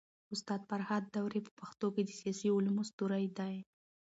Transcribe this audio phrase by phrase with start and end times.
[0.33, 3.55] استاد فرهاد داوري په پښتو کي د سياسي علومو ستوری دی.